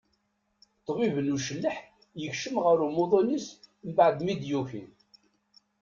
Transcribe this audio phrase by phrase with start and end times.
[0.87, 1.75] Ṭbib n ucelleḥ
[2.21, 3.47] yekcem ɣer umuḍin-is
[3.89, 4.83] mbaɛd mi d-yuki.